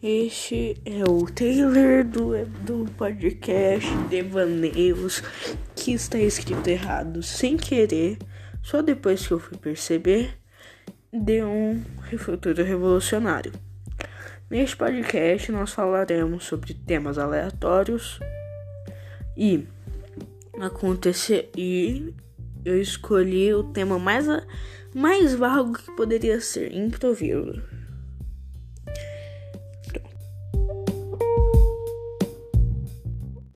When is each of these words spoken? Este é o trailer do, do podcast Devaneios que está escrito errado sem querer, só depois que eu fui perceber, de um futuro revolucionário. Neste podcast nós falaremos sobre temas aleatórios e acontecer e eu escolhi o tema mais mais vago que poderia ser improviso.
Este 0.00 0.80
é 0.84 1.02
o 1.02 1.26
trailer 1.26 2.06
do, 2.06 2.46
do 2.64 2.88
podcast 2.92 3.92
Devaneios 4.08 5.20
que 5.74 5.92
está 5.92 6.20
escrito 6.20 6.68
errado 6.68 7.20
sem 7.20 7.56
querer, 7.56 8.16
só 8.62 8.80
depois 8.80 9.26
que 9.26 9.32
eu 9.32 9.40
fui 9.40 9.58
perceber, 9.58 10.38
de 11.12 11.42
um 11.42 11.82
futuro 12.16 12.62
revolucionário. 12.62 13.50
Neste 14.48 14.76
podcast 14.76 15.50
nós 15.50 15.72
falaremos 15.72 16.44
sobre 16.44 16.74
temas 16.74 17.18
aleatórios 17.18 18.20
e 19.36 19.66
acontecer 20.60 21.50
e 21.56 22.14
eu 22.64 22.80
escolhi 22.80 23.52
o 23.52 23.64
tema 23.64 23.98
mais 23.98 24.26
mais 24.94 25.34
vago 25.34 25.72
que 25.72 25.90
poderia 25.96 26.40
ser 26.40 26.72
improviso. 26.72 27.60